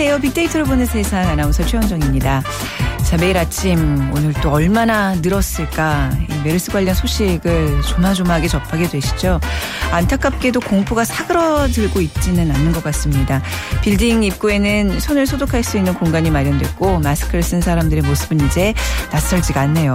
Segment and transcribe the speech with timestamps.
[0.00, 0.20] 안녕하세요.
[0.20, 2.40] 빅데이터로 보는 세상 아나운서 최원정입니다.
[3.04, 9.38] 자, 매일 아침 오늘 또 얼마나 늘었을까 이 메르스 관련 소식을 조마조마하게 접하게 되시죠.
[9.92, 13.42] 안타깝게도 공포가 사그러들고 있지는 않는 것 같습니다.
[13.82, 18.72] 빌딩 입구에는 손을 소독할 수 있는 공간이 마련됐고 마스크를 쓴 사람들의 모습은 이제
[19.12, 19.94] 낯설지가 않네요.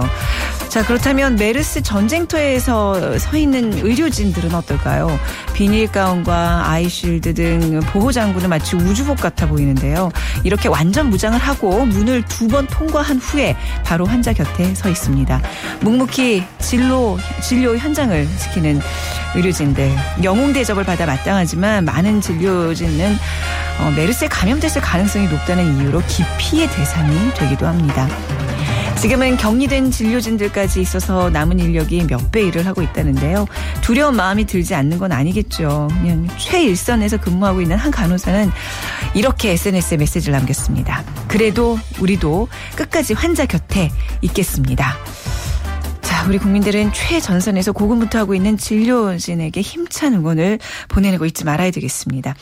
[0.68, 5.18] 자, 그렇다면 메르스 전쟁터에서 서 있는 의료진들은 어떨까요?
[5.54, 10.10] 비닐 가운과 아이쉴드 등 보호 장구는 마치 우주복 같아 보이는데요.
[10.44, 15.40] 이렇게 완전 무장을 하고 문을 두 번 통과한 후에 바로 환자 곁에 서 있습니다.
[15.80, 18.80] 묵묵히 진로 진료 현장을 지키는
[19.34, 19.90] 의료진들
[20.22, 23.16] 영웅 대접을 받아 마땅하지만 많은 진료진은
[23.80, 28.08] 어, 메르스에 감염됐을 가능성이 높다는 이유로 기피의 대상이 되기도 합니다.
[28.96, 33.46] 지금은 격리된 진료진들까지 있어서 남은 인력이 몇 배 일을 하고 있다는데요.
[33.82, 35.88] 두려운 마음이 들지 않는 건 아니겠죠.
[35.92, 38.50] 그냥 최일선에서 근무하고 있는 한 간호사는
[39.14, 41.04] 이렇게 SNS에 메시지를 남겼습니다.
[41.28, 43.90] 그래도 우리도 끝까지 환자 곁에
[44.22, 44.96] 있겠습니다.
[46.24, 50.58] 자, 우리 국민들은 최전선에서 고군분투하고 있는 진료진에게 힘찬 응원을
[50.88, 52.34] 보내고 있지 말아야 되겠습니다.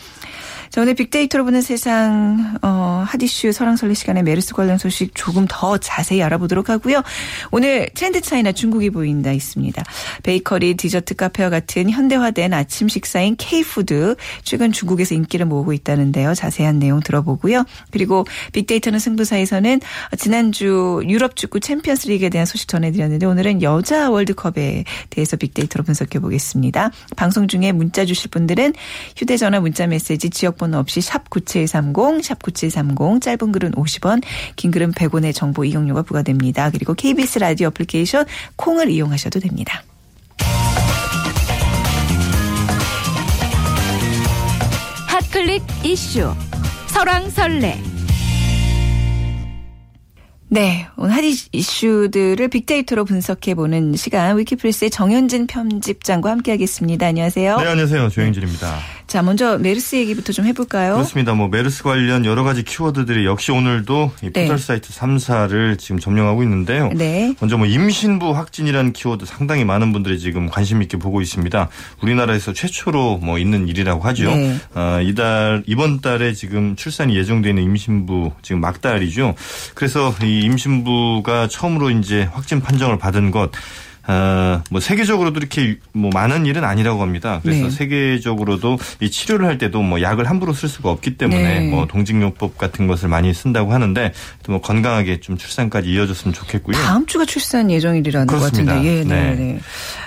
[0.72, 6.22] 자, 오늘 빅데이터로 보는 세상, 어, 핫이슈 설왕설래 시간에 메르스 관련 소식 조금 더 자세히
[6.22, 7.02] 알아보도록 하고요.
[7.50, 9.84] 오늘 트렌드 차이나 중국이 보인다 있습니다.
[10.22, 16.32] 베이커리, 디저트 카페와 같은 현대화된 아침 식사인 K푸드, 최근 중국에서 인기를 모으고 있다는데요.
[16.32, 17.66] 자세한 내용 들어보고요.
[17.90, 19.78] 그리고 빅데이터는 승부사에서는
[20.16, 26.92] 지난주 유럽 축구 챔피언스 리그에 대한 소식 전해드렸는데 오늘은 여자 월드컵에 대해서 빅데이터로 분석해 보겠습니다.
[27.14, 28.72] 방송 중에 문자 주실 분들은
[29.18, 34.22] 휴대전화 문자 메시지 지역 번호 없이 샵 9730, 샵 9730, 짧은 글은 50원,
[34.54, 36.70] 긴 글은 100원의 정보 이용료가 부과됩니다.
[36.70, 39.82] 그리고 KBS 라디오 애플리케이션 콩을 이용하셔도 됩니다.
[45.08, 46.32] 핫클릭 이슈
[46.88, 47.82] 설왕설래
[50.48, 57.06] 네, 오늘 핫 이슈들을 빅데이터로 분석해보는 시간 위키프레스의 정현진 편집장과 함께하겠습니다.
[57.06, 57.56] 안녕하세요.
[57.56, 58.10] 네, 안녕하세요.
[58.10, 58.78] 조영진입니다.
[59.06, 60.94] 자, 먼저 메르스 얘기부터 좀 해볼까요?
[60.94, 61.34] 그렇습니다.
[61.34, 64.56] 뭐 메르스 관련 여러 가지 키워드들이 역시 오늘도 이 포털 네.
[64.56, 66.90] 사이트 3사를 지금 점령하고 있는데요.
[66.94, 67.34] 네.
[67.40, 71.68] 먼저 뭐 임신부 확진이라는 키워드 상당히 많은 분들이 지금 관심 있게 보고 있습니다.
[72.02, 74.34] 우리나라에서 최초로 뭐 있는 일이라고 하죠.
[74.34, 74.56] 네.
[74.74, 79.34] 어, 이달 이번 달에 지금 출산이 예정되어 있는 임신부 지금 막달이죠.
[79.74, 83.50] 그래서 이 임신부가 처음으로 이제 확진 판정을 받은 것
[84.06, 87.40] 어, 뭐 세계적으로도 이렇게 뭐 많은 일은 아니라고 합니다.
[87.42, 87.70] 그래서 네.
[87.70, 91.68] 세계적으로도 이 치료를 할 때도 뭐 약을 함부로 쓸 수가 없기 때문에 네.
[91.68, 94.12] 뭐 동직요법 같은 것을 많이 쓴다고 하는데
[94.44, 96.76] 또 뭐 건강하게 좀 출산까지 이어졌으면 좋겠고요.
[96.76, 98.74] 다음 주가 출산 예정일이라는 그렇습니다.
[98.74, 98.98] 것 같은데.
[99.00, 99.34] 예, 네.
[99.34, 99.34] 네.
[99.34, 99.60] 네.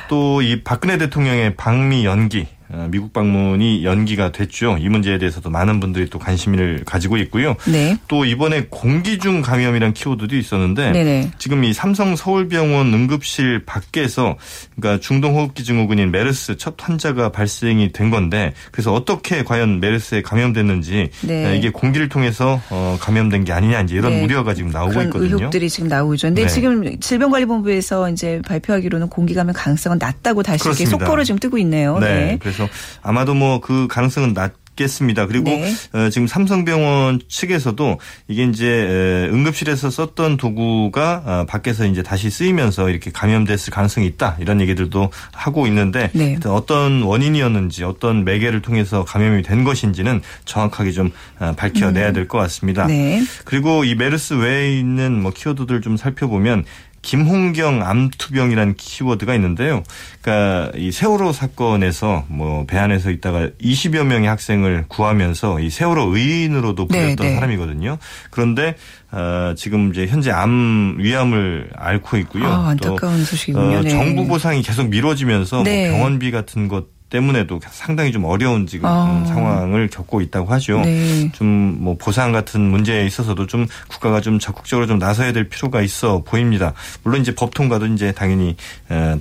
[0.07, 2.45] 또이 박근혜 대통령의 방미 연기 어,
[2.89, 4.77] 미국 방문이 연기가 됐죠.
[4.79, 7.55] 이 문제에 대해서도 많은 분들이 또 관심을 가지고 있고요.
[7.67, 7.97] 네.
[8.07, 11.31] 또 이번에 공기 중 감염이란 키워드도 있었는데 네네.
[11.37, 14.37] 지금 이 삼성 서울병원 응급실 밖에서
[14.75, 21.45] 그러니까 중동호흡기 증후군인 메르스 첫 환자가 발생이 된 건데 그래서 어떻게 과연 메르스에 감염됐는지 네.
[21.45, 24.23] 어, 이게 공기를 통해서 어, 감염된 게 아니냐 이제 이런 네.
[24.23, 25.35] 우려가 지금 나오고 있거든요.
[25.35, 26.27] 의혹들이 지금 나오고 있죠.
[26.27, 26.47] 근데 네.
[26.47, 31.99] 지금 질병관리본부에서 이제 발표하기로는 공기 감염 가능성은 낮다고 다시 이렇게 속보를 지금 뜨고 있네요.
[31.99, 32.37] 네.
[32.55, 32.71] 그래서
[33.01, 35.25] 아마도 뭐 그 가능성은 낮 겠습니다.
[35.25, 35.73] 그리고 네.
[35.93, 43.09] 어, 지금 삼성병원 측에서도 이게 이제 응급실에서 썼던 도구가 어, 밖에서 이제 다시 쓰이면서 이렇게
[43.11, 46.37] 감염됐을 가능성이 있다 이런 얘기들도 하고 있는데 네.
[46.45, 52.13] 어떤 원인이었는지 어떤 매개를 통해서 감염이 된 것인지는 정확하게 좀 어, 밝혀내야 음.
[52.13, 52.85] 될것 같습니다.
[52.85, 53.23] 네.
[53.45, 56.65] 그리고 이 메르스 외에 있는 뭐 키워드들 좀 살펴보면
[57.05, 59.83] 김홍경 암투병이라는 키워드가 있는데요.
[60.21, 66.87] 그러니까 이 세월호 사건에서 뭐 배 안에서 있다가 20여 명의 학생을 구하면서 이 세월호 의인으로도
[66.87, 67.35] 불렸던 네, 네.
[67.35, 67.97] 사람이거든요.
[68.31, 68.75] 그런데
[69.11, 72.45] 어, 지금 이제 현재 암 위암을 앓고 있고요.
[72.47, 73.77] 아, 안타까운 소식이군요.
[73.77, 73.89] 어, 네.
[73.89, 75.89] 정부 보상이 계속 미뤄지면서 뭐 네.
[75.89, 79.23] 뭐 병원비 같은 것 때문에도 상당히 좀 어려운 지금 아.
[79.25, 80.81] 상황을 겪고 있다고 하죠.
[80.81, 81.31] 네.
[81.31, 86.73] 좀뭐 보상 같은 문제에 있어서도 좀 국가가 좀 적극적으로 좀 나서야 될 필요가 있어 보입니다.
[87.03, 88.57] 물론 이제 법 통과도 이제 당연히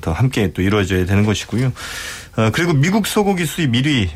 [0.00, 1.72] 더 함께 또 이루어져야 되는 것이고요.
[2.36, 4.08] 어, 그리고 미국 소고기 수입 1위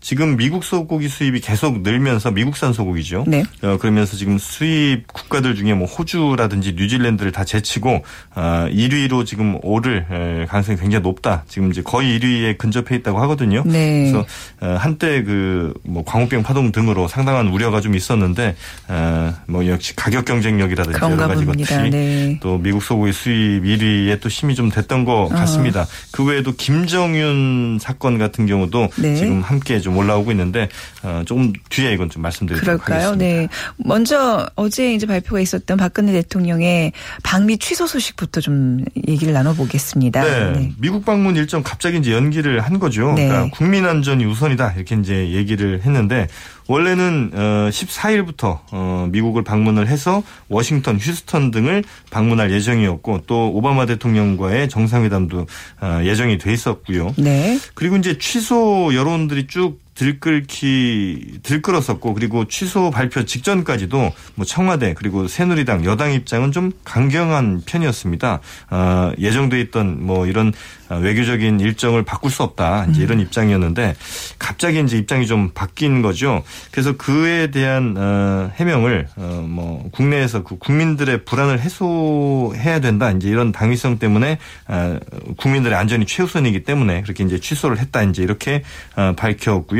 [0.00, 3.24] 지금 미국 소고기 수입이 계속 늘면서 미국산 소고기죠.
[3.26, 3.44] 네.
[3.62, 8.02] 어, 그러면서 지금 수입 국가들 중에 뭐 호주라든지 뉴질랜드를 다 제치고
[8.34, 11.44] 어, 1위로 지금 오를 가능성이 굉장히 높다.
[11.48, 13.62] 지금 이제 거의 1위에 근접해 있다고 하거든요.
[13.66, 14.10] 네.
[14.10, 14.26] 그래서
[14.60, 18.56] 어, 한때 그 뭐 광우병 파동 등으로 상당한 우려가 좀 있었는데
[18.88, 21.76] 어, 뭐 역시 가격 경쟁력이라든지 여러 가지 봅니다.
[21.76, 22.38] 것들이 네.
[22.40, 25.28] 또 미국 소고기 수입 1위에 또 힘이 좀 됐던 것 어.
[25.28, 25.86] 같습니다.
[26.12, 29.16] 그 외에도 김정윤 사건 같은 경우도 네.
[29.16, 30.68] 지금 함께 좀좀 올라오고 있는데
[31.02, 33.08] 어, 조금 뒤에 이건 좀 말씀드리도록 그럴까요?
[33.08, 33.24] 하겠습니다.
[33.24, 33.48] 네.
[33.76, 36.92] 먼저 어제 이제 발표가 있었던 박근혜 대통령의
[37.22, 40.22] 방미 취소 소식부터 좀 얘기를 나눠보겠습니다.
[40.22, 40.52] 네.
[40.52, 40.72] 네.
[40.78, 43.12] 미국 방문 일정 갑자기 이제 연기를 한 거죠.
[43.14, 43.28] 네.
[43.28, 46.28] 그러니까 국민 안전이 우선이다 이렇게 이제 얘기를 했는데
[46.70, 47.32] 원래는
[47.70, 55.46] 14일부터 어, 미국을 방문을 해서 워싱턴, 휴스턴 등을 방문할 예정이었고 또 오바마 대통령과의 정상회담도
[55.80, 57.12] 어, 예정이 돼 있었고요.
[57.18, 57.58] 네.
[57.74, 65.84] 그리고 이제 취소 여론들이 쭉 들끓기 들끓었었고 그리고 취소 발표 직전까지도 뭐 청와대 그리고 새누리당
[65.84, 68.40] 여당 입장은 좀 강경한 편이었습니다.
[68.70, 70.52] 어, 예정돼 있던 뭐 이런
[70.88, 73.24] 외교적인 일정을 바꿀 수 없다 이제 이런 음.
[73.24, 73.94] 입장이었는데
[74.38, 76.42] 갑자기 이제 입장이 좀 바뀐 거죠.
[76.72, 83.52] 그래서 그에 대한 어, 해명을 어, 뭐 국내에서 그 국민들의 불안을 해소해야 된다 이제 이런
[83.52, 84.98] 당위성 때문에 어,
[85.36, 88.62] 국민들의 안전이 최우선이기 때문에 그렇게 이제 취소를 했다 이제 이렇게
[88.96, 89.79] 어, 밝혔고요.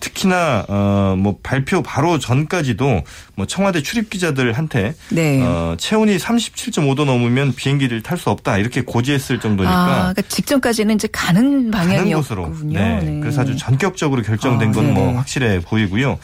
[0.00, 3.02] 특히나 어뭐 발표 바로 전까지도
[3.34, 5.42] 뭐 청와대 출입 기자들한테 네.
[5.42, 9.72] 어 체온이 37.5도 넘으면 비행기를 탈 수 없다 이렇게 고지했을 정도니까.
[9.72, 12.54] 아, 그러니까 직전까지는 이제 가는 방향이었군요.
[12.64, 13.00] 네.
[13.00, 13.20] 네.
[13.20, 16.18] 그래서 아주 전격적으로 결정된 아, 건뭐 확실해 보이고요.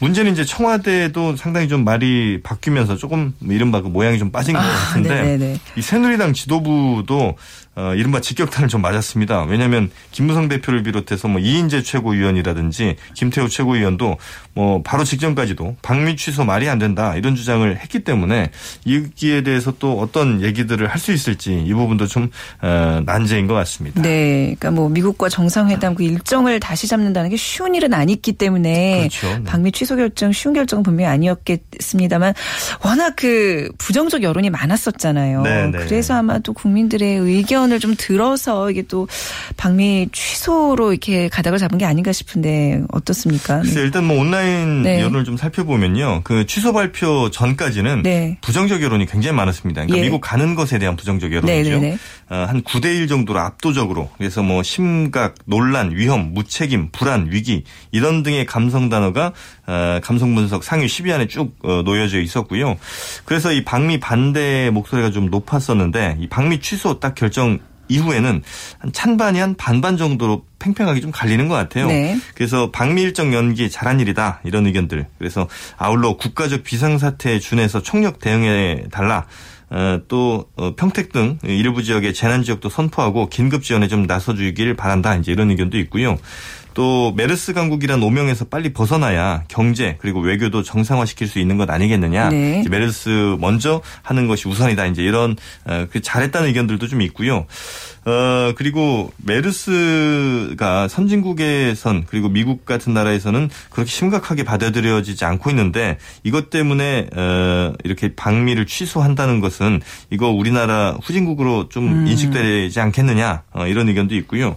[0.00, 4.64] 문제는 이제 청와대도 상당히 좀 말이 바뀌면서 조금 이른바 그 모양이 좀 빠진 것 아,
[4.68, 7.34] 같은데 아, 이 새누리당 지도부도
[7.74, 9.44] 어, 이른바 직격탄을 좀 맞았습니다.
[9.44, 14.16] 왜냐하면 김무성 대표를 비롯해서 뭐 이인재 최고위원이라든지 김태우 최고위원도
[14.54, 18.50] 뭐 바로 직전까지도 방미 취소 말이 안 된다 이런 주장을 했기 때문에
[18.84, 22.28] 이기에 대해서 또 어떤 얘기들을 할 수 있을지 이 부분도 좀
[22.60, 24.02] 어, 난제인 것 같습니다.
[24.02, 29.38] 네, 그러니까 뭐 미국과 정상회담 그 일정을 다시 잡는다는 게 쉬운 일은 아니기 때문에 그렇죠.
[29.38, 29.44] 네.
[29.44, 32.34] 방미 취소 결정 쉬운 결정은 분명히 아니었겠습니다만
[32.84, 35.42] 워낙 그 부정적 여론이 많았었잖아요.
[35.42, 35.78] 네, 네.
[35.78, 39.08] 그래서 아마도 국민들의 의견 의견을 좀 들어서 이게 또
[39.56, 43.60] 방미 취소로 이렇게 가닥을 잡은 게 아닌가 싶은데 어떻습니까?
[43.60, 45.00] 글쎄 일단 뭐 온라인 네.
[45.00, 46.22] 여론을 좀 살펴보면요.
[46.24, 48.38] 그 취소 발표 전까지는 네.
[48.40, 49.82] 부정적 여론이 굉장히 많았습니다.
[49.82, 50.02] 그러니까 예.
[50.02, 51.70] 미국 가는 것에 대한 부정적 여론이죠.
[51.70, 51.98] 네, 네.
[52.30, 58.22] 어, 한 9대 1 정도로 압도적으로 그래서 뭐 심각, 논란, 위험, 무책임, 불안, 위기 이런
[58.22, 59.32] 등의 감성 단어가 어,
[60.02, 62.76] 감성 분석 상위 10위 안에 쭉 어, 놓여져 있었고요.
[63.24, 68.42] 그래서 이 방미 반대 목소리가 좀 높았었는데 이 방미 취소 딱 결정 이후에는
[68.78, 71.86] 한 찬반이 한 반반 정도로 팽팽하게 좀 갈리는 것 같아요.
[71.88, 72.18] 네.
[72.34, 75.06] 그래서 방미 일정 연기 잘한 일이다 이런 의견들.
[75.18, 79.26] 그래서 아울러 국가적 비상사태에 준해서 총력 대응해 달라.
[79.70, 85.16] 어, 또 어, 평택 등 일부 지역의 재난 지역도 선포하고 긴급 지원에 좀 나서주길 바란다.
[85.16, 86.18] 이제 이런 의견도 있고요.
[86.78, 92.28] 또 메르스 강국이란 오명에서 빨리 벗어나야 경제 그리고 외교도 정상화시킬 수 있는 것 아니겠느냐.
[92.28, 92.64] 네.
[92.70, 94.86] 메르스 먼저 하는 것이 우선이다.
[94.86, 95.34] 이제 이런
[95.64, 97.46] 어, 그 잘했다는 의견들도 좀 있고요.
[98.04, 107.08] 어 그리고 메르스가 선진국에선 그리고 미국 같은 나라에서는 그렇게 심각하게 받아들여지지 않고 있는데 이것 때문에
[107.14, 109.80] 어 이렇게 방미를 취소한다는 것은
[110.10, 112.06] 이거 우리나라 후진국으로 좀 음.
[112.06, 114.56] 인식되지 않겠느냐 어, 이런 의견도 있고요.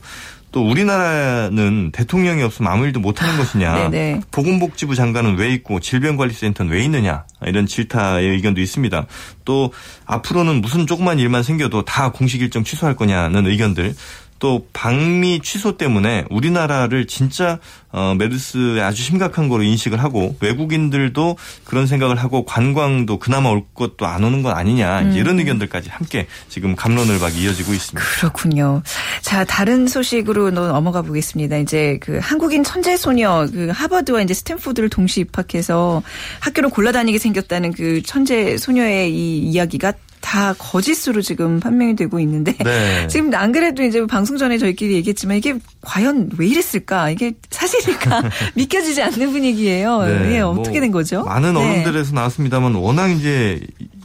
[0.51, 3.73] 또 우리나라는 대통령이 없으면 아무 일도 못하는 것이냐.
[3.73, 3.89] 네네.
[3.89, 4.21] 네.
[4.31, 7.23] 보건복지부 장관은 왜 있고 질병관리센터는 왜 있느냐.
[7.45, 9.05] 이런 질타의 의견도 있습니다.
[9.45, 9.71] 또
[10.05, 13.95] 앞으로는 무슨 조그만 일만 생겨도 다 공식 일정 취소할 거냐는 의견들
[14.41, 17.59] 또 방미 취소 때문에 우리나라를 진짜
[17.91, 24.07] 어, 메르스에 아주 심각한 거로 인식을 하고 외국인들도 그런 생각을 하고 관광도 그나마 올 것도
[24.07, 25.11] 안 오는 건 아니냐 음.
[25.11, 28.01] 이런 의견들까지 함께 지금 감론을 박이 이어지고 있습니다.
[28.17, 28.81] 그렇군요.
[29.21, 31.57] 자 다른 소식으로 넘어가 보겠습니다.
[31.57, 36.01] 이제 그 한국인 천재 소녀 그 하버드와 이제 스탠포드를 동시 입학해서
[36.39, 43.07] 학교를 골라다니게 생겼다는 그 천재 소녀의 이 이야기가 다 거짓으로 지금 판명이 되고 있는데 네.
[43.09, 48.21] 지금 안 그래도 이제 방송 전에 저희끼리 얘기했지만 이게 과연 왜 이랬을까 이게 사실일까
[48.55, 50.03] 믿겨지지 않는 분위기예요.
[50.03, 50.27] 네.
[50.27, 51.23] 이게 어떻게 된 거죠?
[51.23, 51.59] 많은 네.
[51.59, 53.59] 언론들에서 나왔습니다만 워낙 이제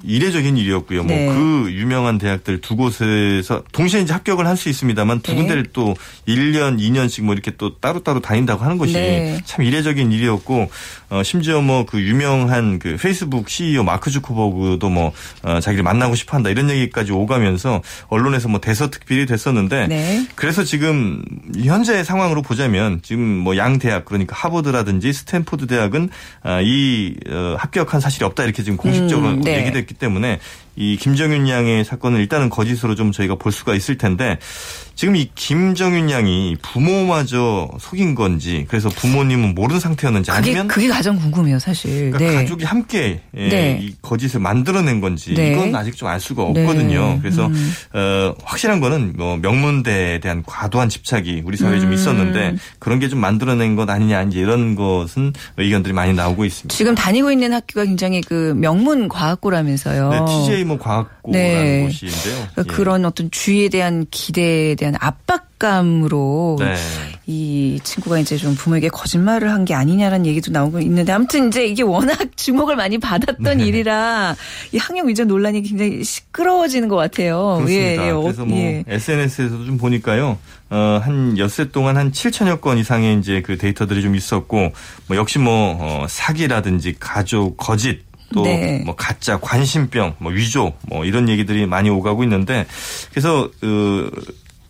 [0.07, 1.03] 이례적인 일이었고요.
[1.05, 1.27] 뭐 네.
[1.27, 5.39] 뭐그 유명한 대학들 두 곳에서 동시에 이제 합격을 할 수 있습니다만 두 네.
[5.39, 5.95] 군데를 또
[6.27, 9.39] 1년, 2년씩 뭐 이렇게 또 따로따로 다닌다고 하는 것이 네.
[9.45, 10.71] 참 이례적인 일이었고
[11.11, 16.37] 어 심지어 뭐 그 유명한 그 페이스북 CEO 마크 주커버그도 뭐 어, 자기를 만나고 싶어
[16.37, 20.27] 한다 이런 얘기까지 오가면서 언론에서 뭐 대서특필이 됐었는데 네.
[20.35, 21.23] 그래서 지금
[21.63, 26.11] 현재 상황으로 보자면 지금 뭐 양 대학 그러니까 하버드라든지 스탠포드 대학은
[26.43, 29.59] 아, 이 어, 합격한 사실이 없다 이렇게 지금 공식적으로 음, 네.
[29.61, 30.41] 얘기됐기 때문에
[30.77, 34.39] 이 김정윤 양의 사건은 일단은 거짓으로 좀 저희가 볼 수가 있을 텐데
[34.97, 41.17] 지금 이 김정윤 양이 부모마저 속인 건지 그래서 부모님은 모르는 상태였는지 그게, 아니면 그게 가장
[41.19, 42.11] 궁금해요 사실.
[42.11, 42.35] 그러니까 네.
[42.35, 43.79] 가족이 함께 예, 네.
[43.83, 45.53] 이 거짓을 만들어낸 건지 네.
[45.53, 46.63] 이건 아직 좀 알 수가 네.
[46.63, 47.19] 없거든요.
[47.21, 47.73] 그래서 음.
[47.93, 51.81] 어, 확실한 거는 뭐 명문대에 대한 과도한 집착이 우리 사회에 음.
[51.81, 56.75] 좀 있었는데 그런 게 좀 만들어낸 것 아니냐 이제 이런 것은 의견들이 많이 나오고 있습니다.
[56.77, 60.09] 지금 다니고 있는 학교가 굉장히 그 명문 과학고라면서요.
[60.11, 62.35] 네, TJ 뭐 과학 고라는 곳인데요.
[62.55, 62.77] 그러니까 예.
[62.77, 66.77] 그런 어떤 주위에 대한 기대에 대한 대한 압박감으로 네.
[67.27, 71.83] 이 친구가 이제 좀 부모에게 거짓말을 한 게 아니냐라는 얘기도 나오고 있는데 아무튼 이제 이게
[71.83, 73.65] 워낙 주목을 많이 받았던 네.
[73.67, 74.37] 일이라
[74.73, 77.57] 이 학력 위조 논란이 굉장히 시끄러워지는 것 같아요.
[77.57, 78.05] 그렇습니다.
[78.05, 78.13] 예, 예.
[78.13, 78.85] 그래서 뭐 예.
[78.87, 80.39] SNS에서도 좀 보니까요.
[80.71, 84.73] 어, 한 엿새 동안 한 7천여 건 이상의 이제 그 데이터들이 좀 있었고
[85.09, 88.01] 뭐 역시 뭐 어, 사기라든지 가족 거짓
[88.35, 88.83] 또뭐 네.
[88.85, 92.67] 뭐 가짜 관심병, 뭐 위조, 뭐 이런 얘기들이 많이 오가고 있는데
[93.11, 94.11] 그래서 그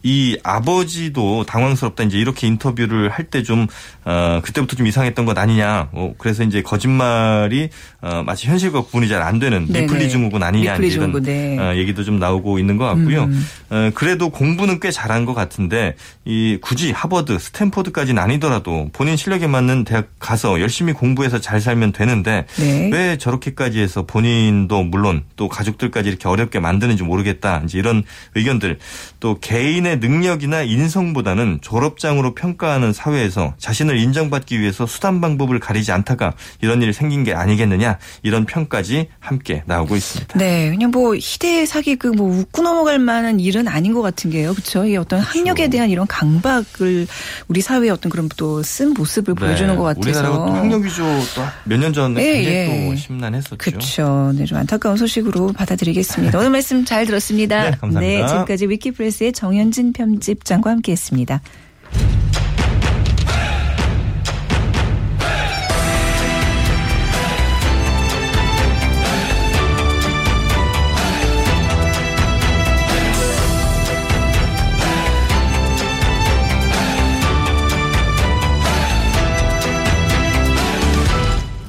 [0.06, 3.66] 이 아버지도 당황스럽다 이제 이렇게 인터뷰를 할 때 좀
[4.04, 5.88] 어, 그때부터 좀 이상했던 것 아니냐.
[5.90, 7.70] 어, 그래서 이제 거짓말이
[8.00, 11.58] 어, 마치 현실과 구분이 잘 안 되는 리플리 증후군 아니냐 리플리 이런 네.
[11.58, 13.24] 어, 얘기도 좀 나오고 있는 것 같고요.
[13.24, 13.46] 음.
[13.70, 19.82] 어, 그래도 공부는 꽤 잘한 것 같은데 이 굳이 하버드, 스탠포드까지는 아니더라도 본인 실력에 맞는
[19.84, 22.90] 대학 가서 열심히 공부해서 잘 살면 되는데 네.
[22.92, 27.62] 왜 저렇게까지 해서 본인도 물론 또 가족들까지 이렇게 어렵게 만드는지 모르겠다.
[27.64, 28.04] 이제 이런
[28.36, 28.78] 의견들
[29.18, 36.82] 또 개인의 능력이나 인성보다는 졸업장으로 평가하는 사회에서 자신을 인정받기 위해서 수단 방법을 가리지 않다가 이런
[36.82, 40.38] 일이 생긴 게 아니겠느냐 이런 평까지 함께 나오고 있습니다.
[40.38, 44.84] 네, 그냥 뭐 희대 사기 그뭐 웃고 넘어갈 만한 일은 아닌 것 같은 게요, 그렇죠?
[44.84, 45.38] 이 어떤 그렇죠.
[45.38, 47.06] 학력에 대한 이런 강박을
[47.48, 51.02] 우리 사회의 어떤 그런 또 쓴 모습을 네, 보여주는 것 같아서 우리나라가 학력 위조
[51.34, 52.90] 또 몇 년 전에 네, 굉장히 예.
[52.90, 53.56] 또 심란했었죠.
[53.58, 54.32] 그렇죠.
[54.36, 56.38] 네, 좀 안타까운 소식으로 받아들이겠습니다.
[56.38, 57.70] 오늘 말씀 잘 들었습니다.
[57.70, 58.00] 네, 감사합니다.
[58.00, 61.40] 네, 지금까지 위키프레스의 정현진 편집장과 함께했습니다.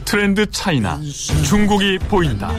[0.07, 1.00] 트렌드 차이나
[1.43, 2.50] 중국이 보인다.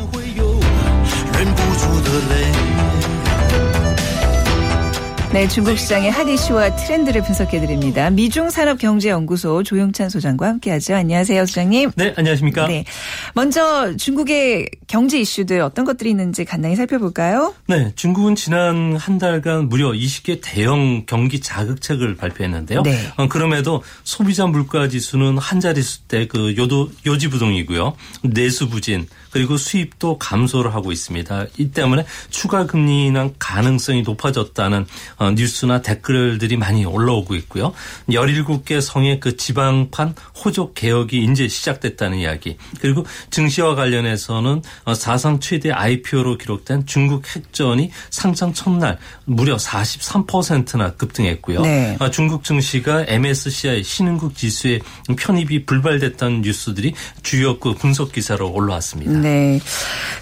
[5.30, 8.08] 네, 중국 시장의 핫 이슈와 트렌드를 분석해 드립니다.
[8.08, 10.94] 미중 산업 경제 연구소 조용찬 소장과 함께하죠.
[10.94, 11.90] 안녕하세요, 소장님.
[11.96, 12.66] 네, 안녕하십니까?
[12.66, 12.84] 네.
[13.34, 17.54] 먼저 중국의 경제 이슈들 어떤 것들이 있는지 간단히 살펴볼까요?
[17.66, 22.82] 네, 중국은 지난 한 달간 무려 20개 대형 경기 자극책을 발표했는데요.
[22.82, 22.98] 네.
[23.18, 27.94] 어, 그럼에도 소비자 물가 지수는 한 자릿수 때 그 요도 요지부동이고요.
[28.22, 31.46] 내수 부진 그리고 수입도 감소를 하고 있습니다.
[31.58, 34.86] 이 때문에 추가 금리 인하 가능성이 높아졌다는
[35.18, 37.72] 어, 뉴스나 댓글들이 많이 올라오고 있고요.
[38.10, 42.56] 17개 성의 그 지방판 호족 개혁이 이제 시작됐다는 이야기.
[42.80, 51.62] 그리고 증시와 관련해서는 어, 사상 최대 IPO로 기록된 중국 핵전이 상장 첫날 무려 43%나 급등했고요.
[51.62, 51.96] 네.
[52.00, 54.80] 어, 중국 증시가 MSCI 신흥국 지수에
[55.16, 59.17] 편입이 불발됐다는 뉴스들이 주요 그 분석 기사로 올라왔습니다.
[59.22, 59.60] 네.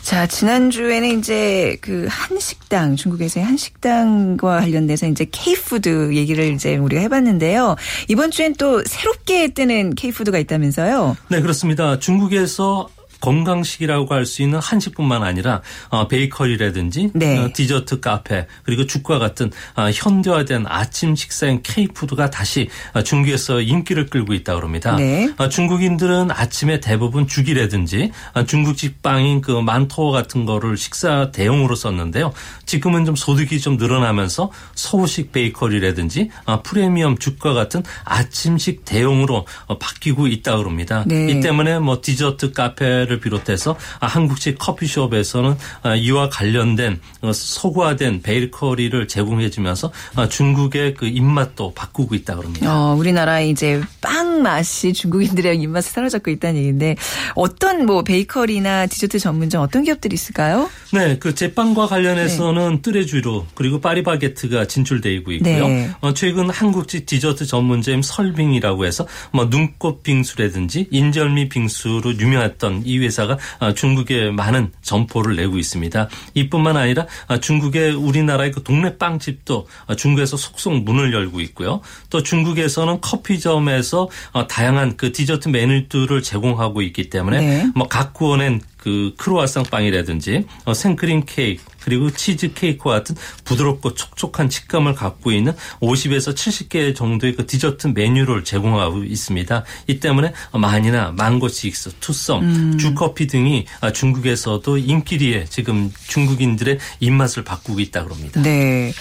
[0.02, 7.76] 자, 지난주에는 이제 그 한식당, 중국에서의 한식당과 관련돼서 이제 K푸드 얘기를 이제 우리가 해봤는데요.
[8.08, 11.16] 이번 주엔 또 새롭게 뜨는 K푸드가 있다면서요?
[11.28, 11.98] 네, 그렇습니다.
[11.98, 12.88] 중국에서
[13.20, 17.38] 건강식이라고 할 수 있는 한식뿐만 아니라 어, 베이커리라든지 네.
[17.38, 22.68] 어, 디저트 카페 그리고 죽과 같은 어, 현대화된 아침 식사인 K푸드가 다시
[23.04, 24.96] 중국에서 인기를 끌고 있다 그럽니다.
[24.96, 25.28] 네.
[25.50, 28.10] 중국인들은 아침에 대부분 죽이라든지
[28.46, 32.32] 중국집 빵인 그 만토 같은 거를 식사 대용으로 썼는데요.
[32.66, 36.30] 지금은 좀 소득이 좀 늘어나면서 서구식 베이커리라든지
[36.64, 39.46] 프리미엄 죽과 같은 아침식 대용으로
[39.78, 41.04] 바뀌고 있다 그럽니다.
[41.06, 41.30] 네.
[41.30, 48.22] 이 때문에 뭐 디저트 카페 카페를 비롯해서 아, 한국식 커피숍에서는 아, 이와 관련된 어, 소구화된
[48.22, 52.70] 베이커리를 제공해주면서 아, 중국의 그 입맛도 바꾸고 있다 그럽니다.
[52.70, 56.96] 어, 우리나라 이제 빵 맛이 중국인들의 입맛에 사로잡고 있다는 얘기인데
[57.34, 60.68] 어떤 뭐 베이커리나 디저트 전문점 어떤 기업들이 있을까요?
[60.92, 62.82] 네, 그 제빵과 관련해서는 네.
[62.82, 65.68] 뚜레주로 그리고 파리바게트가 진출되고 있고요.
[65.68, 65.90] 네.
[66.00, 73.38] 어, 최근 한국식 디저트 전문점 설빙이라고 해서 뭐 눈꽃 빙수라든지 인절미 빙수로 유명했던 이 회사가
[73.58, 76.08] 아, 중국에 많은 점포를 내고 있습니다.
[76.34, 81.80] 이뿐만 아니라 아, 중국의 우리나라의 그 동네 빵집도 아, 중국에서 속속 문을 열고 있고요.
[82.10, 84.08] 또 중국에서는 커피점에서
[84.48, 87.70] 다양한 그 디저트 메뉴들을 제공하고 있기 때문에 네.
[87.74, 93.14] 뭐 갖고 오낸 그 크로아상 빵이라든지 어, 생크림 케이크 그리고 치즈 케이크와 같은
[93.44, 99.64] 부드럽고 촉촉한 식감을 갖고 있는 50에서 70개 정도의 그 디저트 메뉴를 제공하고 있습니다.
[99.86, 102.78] 이 때문에 마니나 망고 식스, 투썸, 음.
[102.78, 108.42] 주커피 등이 중국에서도 인기리에 지금 중국인들의 입맛을 바꾸고 있다 그럽니다.
[108.42, 108.92] 네.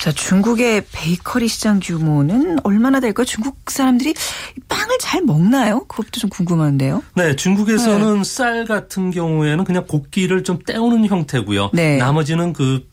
[0.00, 3.24] 자, 중국의 베이커리 시장 규모는 얼마나 될까요?
[3.24, 4.14] 중국 사람들이
[4.68, 5.84] 빵을 잘 먹나요?
[5.86, 7.02] 그것도 좀 궁금한데요.
[7.14, 8.24] 네, 중국에서는 네.
[8.24, 11.70] 쌀 같은 경우 에는 그냥 곡기를 좀 떼우는 형태고요.
[11.72, 11.96] 네.
[11.96, 12.86] 나머지는 그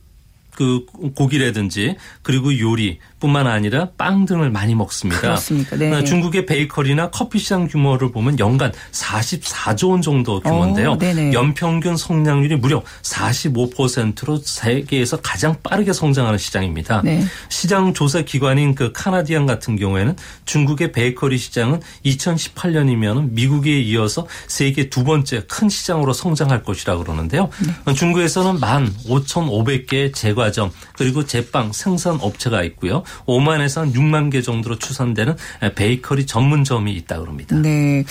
[0.61, 5.21] 그 고기라든지 그리고 요리뿐만 아니라 빵 등을 많이 먹습니다.
[5.21, 5.75] 그렇습니까?
[5.75, 5.91] 네.
[5.91, 10.99] 어, 중국의 베이커리나 커피 시장 규모를 보면 연간 44조 원 정도 규모인데요.
[11.01, 17.01] 오, 연평균 성장률이 무려 45%로 세계에서 가장 빠르게 성장하는 시장입니다.
[17.03, 17.25] 네.
[17.49, 20.15] 시장 조사 기관인 그 카나디안 같은 경우에는
[20.45, 27.49] 중국의 베이커리 시장은 2018년이면 미국에 이어서 세계 두 번째 큰 시장으로 성장할 것이라 그러는데요.
[27.87, 27.93] 네.
[27.95, 33.03] 중국에서는 15,500개 제과 제과점 그리고 제빵 생산 업체가 있고요.
[33.25, 35.35] 5만에서 한 6만 개 정도로 추산되는
[35.75, 37.55] 베이커리 전문점이 있다 그럽니다.
[37.55, 38.03] 네.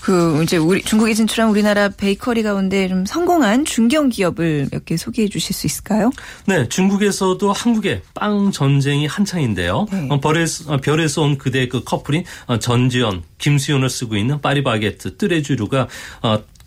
[0.00, 5.28] 그 이제 우리 중국에 진출한 우리나라 베이커리 가운데 좀 성공한 중견 기업을 몇 개 소개해
[5.28, 6.10] 주실 수 있을까요?
[6.44, 9.86] 네, 중국에서도 한국의 빵 전쟁이 한창인데요.
[9.90, 10.08] 네.
[10.10, 15.88] 어, 별에서, 어, 별에서 온 그대 그 커플인 어, 전지현, 김수현을 쓰고 있는 파리바게트, 뜨레쥬르가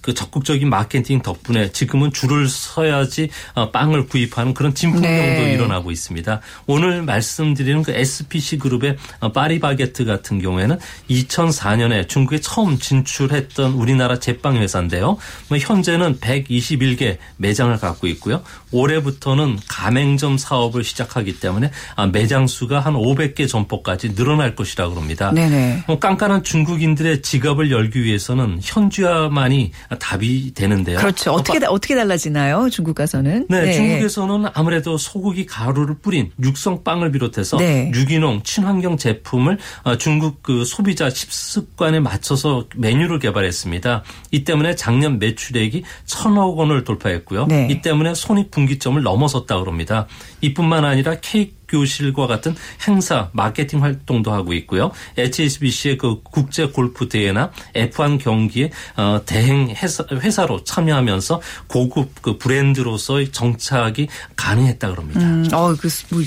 [0.01, 5.53] 그 적극적인 마케팅 덕분에 지금은 줄을 서야지 어, 빵을 구입하는 그런 진풍경도 네.
[5.53, 6.39] 일어나고 있습니다.
[6.65, 10.77] 오늘 말씀드리는 그 SPC 그룹의 어, 파리바게트 같은 경우에는
[11.09, 15.17] 2004년에 중국에 처음 진출했던 우리나라 제빵 회사인데요.
[15.49, 18.43] 뭐 현재는 121개 매장을 갖고 있고요.
[18.71, 25.31] 올해부터는 가맹점 사업을 시작하기 때문에 아, 매장 수가 한 500개 점포까지 늘어날 것이라고 합니다.
[25.31, 25.83] 네네.
[25.87, 30.97] 뭐 깐깐한 중국인들의 지갑을 열기 위해서는 현지화만이 답이 되는데요.
[30.99, 31.31] 그렇죠.
[31.31, 32.69] 어떻게 어, 떻게 달라지나요?
[32.69, 33.47] 중국 가서는?
[33.49, 37.91] 네, 네, 중국에서는 아무래도 소고기 가루를 뿌린 육성 빵을 비롯해서 네.
[37.93, 44.03] 유기농 친환경 제품을 어, 중국 그 소비자 식습관에 맞춰서 메뉴를 개발했습니다.
[44.31, 47.47] 이 때문에 작년 매출액이 천억 원을 돌파했고요.
[47.47, 47.67] 네.
[47.69, 50.07] 이 때문에 손익 분기점을 넘어섰다 그럽니다.
[50.41, 52.55] 이뿐만 아니라 케이크 교실과 같은
[52.87, 54.91] 행사, 마케팅 활동도 하고 있고요.
[55.17, 63.31] HSBC의 그 국제 골프 대회나 F1 경기에 어, 대행 회사, 로 참여하면서 고급 그 브랜드로서의
[63.31, 65.21] 정착이 가능했다 그럽니다.
[65.21, 66.21] 음, 어, 그 뭐,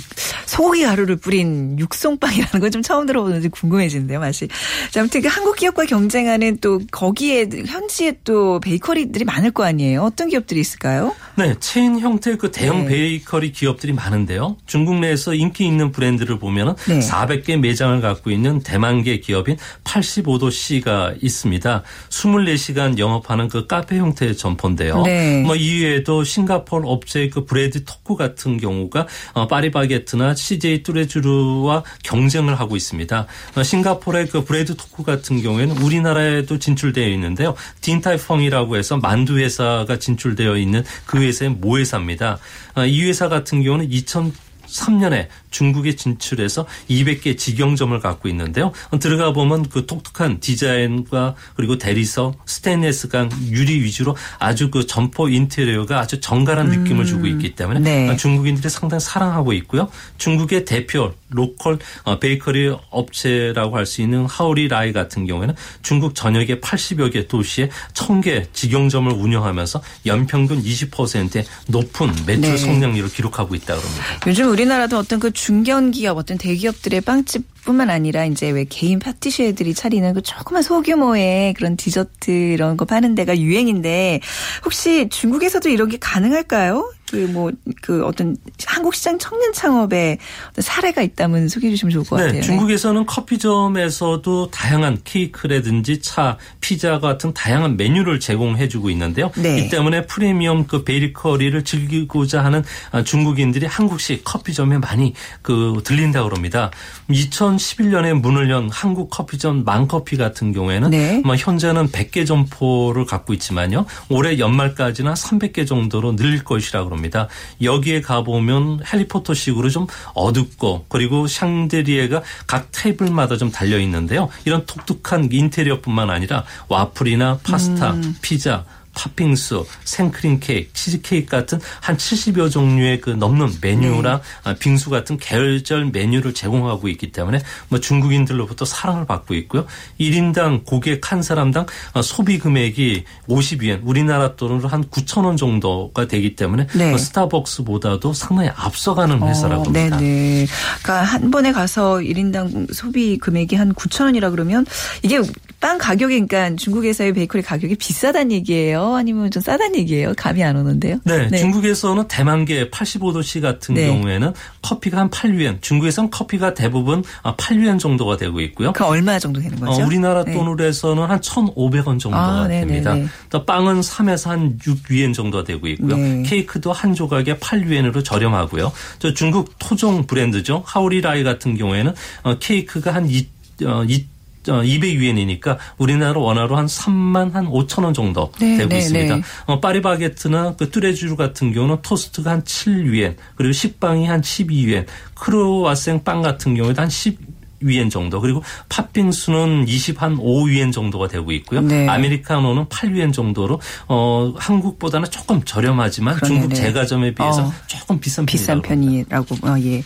[0.46, 4.48] 소고기 가루를 뿌린 육송빵이라는 건 좀 처음 들어보는데 궁금해지는데요, 맛이.
[4.90, 10.02] 자, 아무튼 그 한국 기업과 경쟁하는 또 거기에 현지에 또 베이커리들이 많을 거 아니에요.
[10.02, 11.14] 어떤 기업들이 있을까요?
[11.36, 12.88] 네, 체인 형태의 그 대형 네.
[12.88, 14.56] 베이커리 기업들이 많은데요.
[14.66, 16.98] 중국 내에서 세계에서 인기 있는 브랜드를 보면은 네.
[16.98, 21.82] 400개 매장을 갖고 있는 대만계 기업인 85도 C가 있습니다.
[22.08, 25.02] 24시간 영업하는 그 카페 형태의 점포인데요.
[25.02, 25.42] 네.
[25.42, 32.76] 뭐 이외에도 싱가포르 업체의 그 브레드 토크 같은 경우가 어, 파리바게트나 CJ 뚜레쥬르와 경쟁을 하고
[32.76, 33.26] 있습니다.
[33.56, 37.54] 어, 싱가포르의 그 브레드 토크 같은 경우에는 우리나라에도 진출되어 있는데요.
[37.80, 42.38] 딘타이펑이라고 해서 만두 회사가 진출되어 있는 그 회사의 모회사입니다.
[42.76, 44.32] 어, 이 회사 같은 경우는 2000
[44.70, 48.72] 3년에 중국에 진출해서 200개 직영점을 갖고 있는데요.
[49.00, 56.20] 들어가 보면 그 독특한 디자인과 그리고 대리석, 스테인레스강 유리 위주로 아주 그 점포 인테리어가 아주
[56.20, 57.26] 정갈한 느낌을 주고 음.
[57.26, 58.16] 있기 때문에 네.
[58.16, 59.88] 중국인들이 상당히 사랑하고 있고요.
[60.18, 66.60] 중국의 대표 로컬 어, 베이커리 업체라고 할 수 있는 하오리 라이 같은 경우에는 중국 전역의
[66.60, 72.56] 80여 개 도시에 1000개 직영점을 운영하면서 연평균 20%의 높은 매출 네.
[72.56, 74.04] 성장률을 기록하고 있다고 합니다.
[74.26, 79.72] 요즘 우리나라도 어떤 그 중견 기업 어떤 대기업들의 빵집 뿐만 아니라 이제 왜 개인 파티쉐들이
[79.72, 84.20] 차리는 그 조그만 소규모의 그런 디저트 이런 거 파는 데가 유행인데
[84.66, 86.92] 혹시 중국에서도 이런 게 가능할까요?
[87.10, 90.18] 그 뭐그 그 어떤 한국 시장 청년 창업의
[90.56, 92.42] 사례가 있다면 소개해 주시면 좋을 것 네, 같아요.
[92.42, 99.32] 중국에서는 커피점에서도 다양한 케이크라든지 차, 피자 같은 다양한 메뉴를 제공해 주고 있는데요.
[99.36, 99.58] 네.
[99.58, 102.62] 이 때문에 프리미엄 그 베이커리를 즐기고자 하는
[103.04, 106.70] 중국인들이 한국식 커피점에 많이 그 들린다고 그럽니다.
[107.08, 111.22] 2011년에 문을 연 한국 커피점 망커피 같은 경우에는 네.
[111.24, 113.86] 뭐 현재는 100개 점포를 갖고 있지만요.
[114.08, 116.99] 올해 연말까지는 300개 정도로 늘 것이라고 합니다.
[117.00, 117.28] 겁니다.
[117.62, 124.28] 여기에 가보면 헬리포터식으로 좀 어둡고 그리고 샹드리에가 각 테이블마다 좀 달려 있는데요.
[124.44, 128.14] 이런 독특한 인테리어뿐만 아니라 와플이나 파스타, 음.
[128.20, 134.54] 피자 팥빙수, 생크림 케이크, 치즈 케이크 같은 한 70여 종류의 그 넘는 메뉴랑 네.
[134.58, 139.66] 빙수 같은 계절 메뉴를 제공하고 있기 때문에 뭐 중국인들로부터 사랑을 받고 있고요.
[139.98, 141.66] 1인당 고객 한 사람당
[142.02, 146.90] 소비 금액이 50위엔 우리나라 돈으로 한 9천 원 정도가 되기 때문에 네.
[146.90, 149.96] 뭐 스타벅스보다도 상당히 앞서가는 회사라고 어, 봅니다.
[149.98, 150.46] 네네.
[150.82, 154.66] 그러니까 한 번에 가서 1인당 소비 금액이 한 9천 원이라 그러면
[155.02, 155.20] 이게
[155.60, 158.94] 빵 가격이 그러니까 중국에서의 베이커리 가격이 비싸단 얘기예요?
[158.94, 160.14] 아니면 좀 싸단 얘기예요?
[160.16, 160.98] 감이 안 오는데요.
[161.04, 161.36] 네, 네.
[161.36, 163.86] 중국에서는 대만계 85도씨 같은 네.
[163.86, 168.72] 경우에는 커피가 한 8유엔, 중국에서는 커피가 대부분 8유엔 정도가 되고 있고요.
[168.72, 169.82] 그 얼마 정도 되는 거죠?
[169.82, 170.32] 어, 우리나라 네.
[170.32, 172.96] 돈으로 해서는 한 1,500원 정도가 아, 됩니다.
[173.28, 175.96] 또 빵은 3에서 한 6유엔 정도가 되고 있고요.
[175.96, 176.22] 네.
[176.22, 178.72] 케이크도 한 조각에 8유엔으로 저렴하고요.
[178.98, 180.62] 저 중국 토종 브랜드죠.
[180.64, 181.92] 하오리라이 같은 경우에는
[182.22, 183.28] 어, 케이크가 한 2,
[183.66, 184.06] 어, 2
[184.44, 189.16] 200유엔이니까 우리나라 원화로 한 3만 한 5천 원 정도 네, 되고 네, 있습니다.
[189.16, 189.22] 네.
[189.46, 196.22] 어, 파리바게트나 그 뚜레쥬르 같은 경우는 토스트가 한 7유엔 그리고 식빵이 한 12유엔 크로와생 빵
[196.22, 197.18] 같은 경우에도 한 10,
[197.60, 201.60] 위엔 정도 그리고 팥빙수는 20한 5위엔 정도가 되고 있고요.
[201.60, 201.88] 네.
[201.88, 206.40] 아메리카노는 8 위엔 정도로 어 한국보다는 조금 저렴하지만 그러네네.
[206.40, 207.52] 중국 제과점에 비해서 어.
[207.66, 209.82] 조금 비싼 비싼 편이라고 어, 예.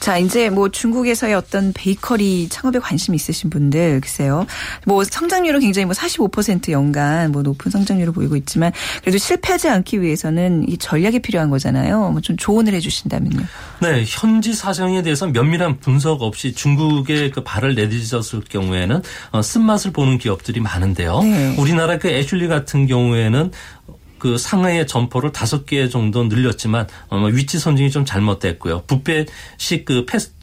[0.00, 4.46] 자 이제 뭐 중국에서의 어떤 베이커리 창업에 관심 있으신 분들 글쎄요.
[4.84, 10.68] 뭐 성장률은 굉장히 뭐 45% 연간 뭐 높은 성장률을 보이고 있지만 그래도 실패하지 않기 위해서는
[10.68, 12.10] 이 전략이 필요한 거잖아요.
[12.10, 13.38] 뭐 좀 조언을 해주신다면요.
[13.82, 19.02] 네 현지 사정에 대해서 면밀한 분석 없이 중국의 기업에 그 발을 내딛었을 경우에는
[19.32, 21.20] 어, 쓴맛을 보는 기업들이 많은데요.
[21.22, 21.56] 네.
[21.58, 23.50] 우리나라 그 애슐리 같은 경우에는
[24.18, 28.84] 그 상하이의 점포를 다섯 개 정도 늘렸지만 어, 위치 선정이 좀 잘못됐고요.
[28.86, 30.35] 부페식 그 패스 어,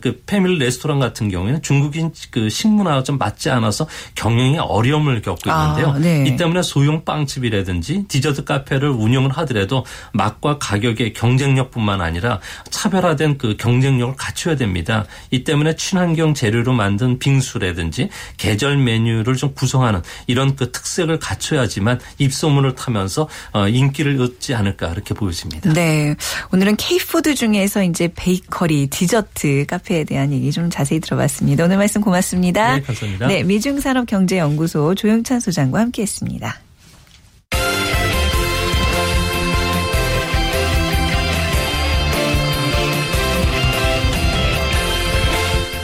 [0.00, 5.62] 그 패밀리 레스토랑 같은 경우에는 중국인 그 식문화가 좀 맞지 않아서 경영에 어려움을 겪고 아,
[5.62, 5.94] 있는데요.
[5.94, 6.24] 아, 네.
[6.26, 14.14] 이 때문에 소형 빵집이라든지 디저트 카페를 운영을 하더라도 맛과 가격의 경쟁력뿐만 아니라 차별화된 그 경쟁력을
[14.16, 15.04] 갖춰야 됩니다.
[15.30, 22.74] 이 때문에 친환경 재료로 만든 빙수라든지 계절 메뉴를 좀 구성하는 이런 그 특색을 갖춰야지만 입소문을
[22.74, 25.72] 타면서 어, 인기를 얻지 않을까 그렇게 보여집니다.
[25.72, 26.14] 네.
[26.52, 31.64] 오늘은 K푸드 중에서 이제 베이커리, 디저트 카페에 대한 얘기 좀 자세히 들어봤습니다.
[31.64, 32.76] 오늘 말씀 고맙습니다.
[32.76, 33.26] 네, 감사합니다.
[33.26, 36.60] 네, 미중산업경제연구소 조영찬 소장과 함께했습니다.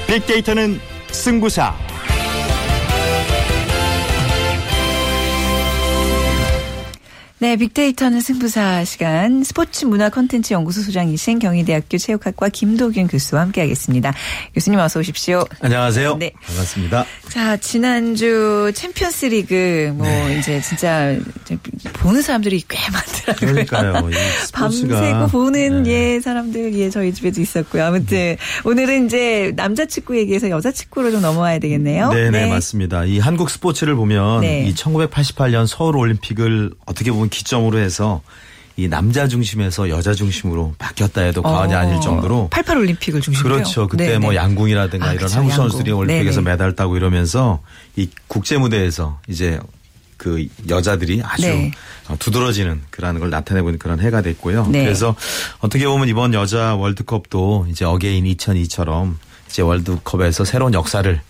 [0.07, 0.79] 빅데이터는
[1.11, 1.94] 승부사.
[7.45, 14.15] 네, 빅데이터는 승부사 시간 스포츠 문화 콘텐츠 연구소 소장이신 경희대학교 체육학과 김도균 교수와 함께하겠습니다.
[14.55, 15.45] 교수님 어서 오십시오.
[15.61, 16.17] 안녕하세요.
[16.17, 17.05] 네, 반갑습니다.
[17.29, 20.39] 자, 지난주 챔피언스 리그 뭐 네.
[20.39, 21.19] 이제 진짜
[21.93, 23.65] 보는 사람들이 꽤 많더라고요.
[23.67, 24.11] 그러니까요.
[24.55, 26.15] 밤새고 보는 네.
[26.15, 27.85] 예 사람들 예 저희 집에도 있었고요.
[27.85, 32.11] 아무튼 오늘은 이제 남자 축구 얘기해서 여자 축구로 좀 넘어와야 되겠네요.
[32.11, 33.05] 네네 네, 맞습니다.
[33.05, 34.65] 이 한국 스포츠를 보면 네.
[34.67, 38.23] 이 1988년 서울 올림픽을 어떻게 보면 기점으로 해서
[38.77, 43.87] 이 남자 중심에서 여자 중심으로 바뀌었다 해도 과언이 어, 아닐 정도로 88 올림픽을 중심으로 그렇죠.
[43.87, 44.18] 그때 네네.
[44.18, 44.37] 뭐 네.
[44.37, 45.38] 양궁이라든가 아, 이런 그렇죠.
[45.38, 46.01] 한국 선수들이 양궁.
[46.01, 46.51] 올림픽에서 네네.
[46.51, 47.61] 메달 따고 이러면서
[47.94, 49.61] 이 국제 무대에서 이제
[50.16, 51.70] 그 여자들이 아주 네.
[52.18, 54.66] 두드러지는 그런 걸 나타내고 있는 그런 해가 됐고요.
[54.68, 54.83] 네.
[54.83, 55.14] 그래서
[55.61, 59.14] 어떻게 보면 이번 여자 월드컵도 이제 Again 2002처럼
[59.49, 61.20] 이제 월드컵에서 새로운 역사를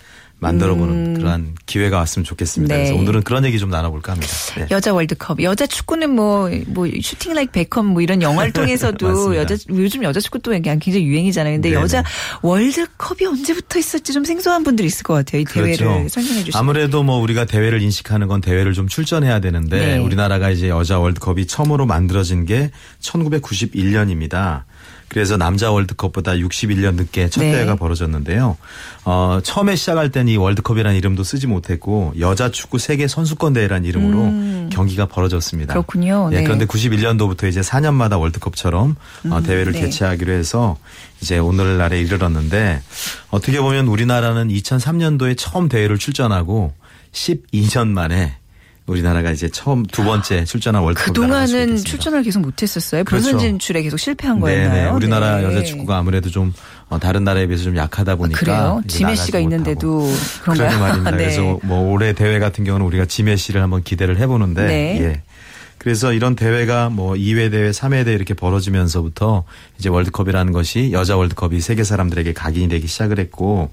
[0.41, 1.15] 만들어보는 음.
[1.15, 2.75] 그러한 기회가 왔으면 좋겠습니다.
[2.75, 2.85] 네.
[2.85, 4.33] 그래서 오늘은 그런 얘기 좀 나눠볼까 합니다.
[4.57, 4.67] 네.
[4.71, 10.03] 여자 월드컵, 여자 축구는 뭐, 뭐, Shooting Like Beckham 뭐 이런 영화를 통해서도 여자, 요즘
[10.03, 11.55] 여자 축구도 굉장히 유행이잖아요.
[11.57, 11.81] 근데 네네.
[11.81, 12.05] 여자
[12.43, 15.43] 월드컵이 언제부터 있었지 좀 생소한 분들이 있을 것 같아요.
[15.43, 16.09] 이 대회를 그렇죠.
[16.09, 16.61] 설명해 주시면.
[16.61, 19.99] 아무래도 뭐 우리가 대회를 인식하는 건 대회를 좀 출전해야 되는데 네.
[19.99, 22.71] 우리나라가 이제 여자 월드컵이 처음으로 만들어진 게
[23.01, 24.65] 1991년입니다.
[25.09, 27.53] 그래서 남자 월드컵보다 61년 늦게 첫 네.
[27.53, 28.57] 대회가 벌어졌는데요.
[29.05, 34.19] 어, 처음에 시작할 때는 이 월드컵이라는 이름도 쓰지 못했고 여자 축구 세계 선수권 대회라는 이름으로
[34.23, 34.71] 음.
[34.73, 35.75] 경기가 벌어졌습니다.
[35.75, 36.29] 그렇군요.
[36.31, 36.39] 네.
[36.39, 36.45] 네.
[36.45, 38.97] 그런데 91년도부터 이제 4년마다 월드컵처럼
[39.31, 39.43] 어, 음.
[39.43, 39.83] 대회를 네.
[39.83, 40.79] 개최하기로 해서
[41.21, 42.83] 이제 오늘날에 이르렀는데
[43.31, 46.73] 어떻게 보면 우리나라는 2003년도에 처음 대회를 출전하고
[47.13, 48.37] 12년 만에
[48.87, 53.05] 우리나라가 이제 처음 두 번째 출전한 월드컵 그동안은 출전을 계속 못했었어요.
[53.05, 53.47] 본선 그렇죠.
[53.47, 54.41] 진출에 계속 실패한.
[54.41, 54.91] 네네.
[54.91, 55.45] 우리나라 네.
[55.45, 56.53] 여자 축구가 아무래도 좀
[56.91, 58.83] 어, 다른 나라에 비해서 좀 약하다 보니까 아, 그래요?
[58.87, 60.07] 지메 씨가 있는데도
[60.43, 60.79] 그런가요?
[60.79, 61.11] 말입니다.
[61.13, 61.17] 네.
[61.17, 64.99] 그래서 뭐 올해 대회 같은 경우는 우리가 지메 씨를 한번 기대를 해보는데 네.
[65.03, 65.23] 예.
[65.85, 69.45] 그래서 이런 대회가 뭐 2회 대회, 3회 대회 이렇게 벌어지면서부터
[69.79, 73.71] 이제 월드컵이라는 것이 여자 월드컵이 세계 사람들에게 각인이 되기 시작을 했고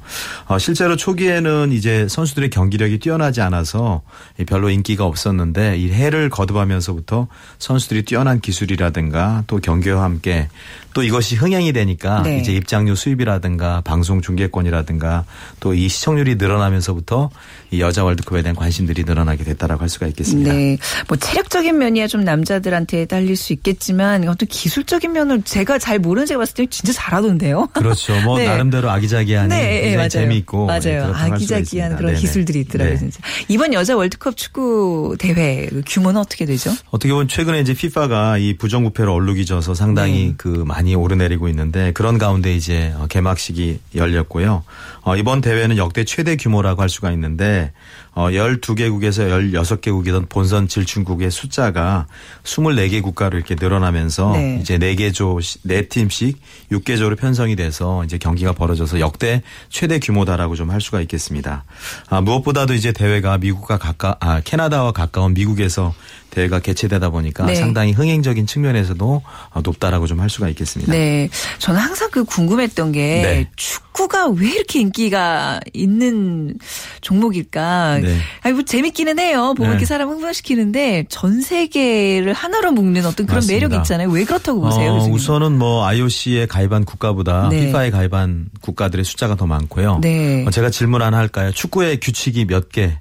[0.47, 4.01] 어, 실제로 초기에는 이제 선수들의 경기력이 뛰어나지 않아서
[4.45, 10.49] 별로 인기가 없었는데 이 해를 거듭하면서부터 선수들이 뛰어난 기술이라든가 또 경기와 함께
[10.93, 12.37] 또 이것이 흥행이 되니까 네.
[12.39, 15.25] 이제 입장료 수입이라든가 방송 중계권이라든가
[15.59, 17.29] 또 이 시청률이 늘어나면서부터
[17.71, 20.53] 이 여자 월드컵에 대한 관심들이 늘어나게 됐다라고 할 수가 있겠습니다.
[20.53, 20.77] 네.
[21.07, 26.39] 뭐 체력적인 면이야 좀 남자들한테 딸릴 수 있겠지만 어떤 기술적인 면을 제가 잘 모르는 제가
[26.39, 27.67] 봤을 때 진짜 잘하던데요.
[27.73, 28.19] 그렇죠.
[28.21, 28.47] 뭐 네.
[28.47, 30.81] 나름대로 아기자기한 네, 네, 재미있고 맞아요.
[31.07, 32.19] 네, 아기자기한 그런 네네.
[32.19, 32.93] 기술들이 있더라고요.
[32.93, 32.99] 네.
[32.99, 33.19] 진짜.
[33.47, 36.71] 이번 여자 월드컵 축구 대회 그 규모는 어떻게 되죠?
[36.89, 40.33] 어떻게 보면 최근에 이제 피파가 이 부정부패를 얼룩이 져서 상당히 네.
[40.37, 44.63] 그 많이 오르내리고 있는데 그런 가운데 이제 개막식이 열렸고요.
[45.01, 47.71] 어, 이번 대회는 역대 최대 규모라고 할 수가 있는데
[48.13, 52.07] 어, 12개국에서 16개국이던 본선 질출국의 숫자가
[52.43, 54.59] 24개 국가로 이렇게 늘어나면서 네.
[54.61, 56.35] 이제 4개 조, 4팀씩
[56.71, 61.65] 6개 조로 편성이 돼서 이제 경기가 벌어져서 역대 최대 규모다라고 좀 할 수가 있겠습니다.
[62.09, 65.93] 아, 무엇보다도 이제 대회가 미국과 가까, 아, 캐나다와 가까운 미국에서
[66.29, 67.55] 대회가 개최되다 보니까 네.
[67.55, 69.21] 상당히 흥행적인 측면에서도
[69.63, 70.91] 높다라고 좀 할 수가 있겠습니다.
[70.93, 71.29] 네.
[71.59, 73.49] 저는 항상 그 궁금했던 게 네.
[73.57, 76.57] 축구가 왜 이렇게 인기가 있는
[77.01, 78.00] 종목일까?
[78.01, 78.17] 네.
[78.41, 79.53] 아니 뭐 재밌기는 해요.
[79.55, 79.73] 보면 네.
[79.75, 83.53] 이렇게 사람 흥분시키는데 전 세계를 하나로 묶는 어떤 그런 맞습니다.
[83.67, 84.09] 매력이 있잖아요.
[84.09, 84.93] 왜 그렇다고 보세요?
[84.93, 87.67] 어, 우선은 뭐 IOC에 가입한 국가보다 네.
[87.67, 89.99] 피파에 가입한 국가들의 숫자가 더 많고요.
[90.01, 90.45] 네.
[90.45, 91.51] 어, 제가 질문 하나 할까요?
[91.51, 92.97] 축구의 규칙이 몇 개?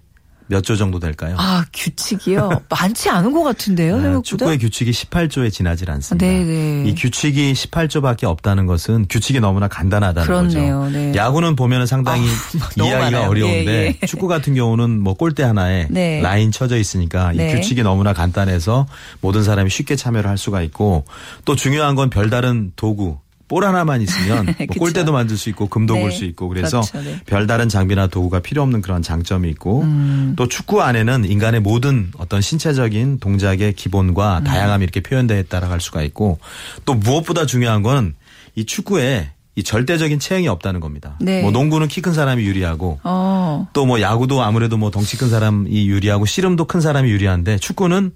[0.50, 1.36] 몇 조 정도 될까요?
[1.38, 2.62] 아, 규칙이요?
[2.68, 4.22] 많지 않은 것 같은데요, 아, 생각보다?
[4.22, 6.26] 축구의 규칙이 18조에 지나질 않습니다.
[6.26, 6.44] 네네.
[6.44, 6.84] 네.
[6.88, 10.80] 이 규칙이 18조밖에 없다는 것은 규칙이 너무나 간단하다는 그렇네요.
[10.80, 10.90] 거죠.
[10.98, 11.12] 네.
[11.14, 14.06] 야구는 보면 상당히 아, 이해하기가 어려운데 예, 예.
[14.06, 16.20] 축구 같은 경우는 뭐 골대 하나에 네.
[16.20, 17.54] 라인 쳐져 있으니까 이 네.
[17.54, 18.86] 규칙이 너무나 간단해서
[19.20, 21.04] 모든 사람이 쉽게 참여를 할 수가 있고
[21.44, 23.18] 또 중요한 건 별다른 도구
[23.50, 26.00] 볼 하나만 있으면 뭐 골대도 만들 수 있고 금도 네.
[26.00, 27.06] 볼수 있고 그래서 그렇죠.
[27.06, 27.20] 네.
[27.26, 30.34] 별다른 장비나 도구가 필요 없는 그런 장점이 있고 음.
[30.36, 34.44] 또 축구 안에는 인간의 모든 어떤 신체적인 동작의 기본과 음.
[34.44, 36.38] 다양함이 이렇게 표현되어 있다라고 할 수가 있고
[36.86, 38.14] 또 무엇보다 중요한 건
[38.54, 41.16] 이 축구에 이 절대적인 체형이 없다는 겁니다.
[41.20, 41.42] 네.
[41.42, 43.68] 뭐 농구는 키 큰 사람이 유리하고 어.
[43.72, 48.12] 또뭐 야구도 아무래도 뭐 덩치 큰 사람이 유리하고 씨름도 큰 사람이 유리한데 축구는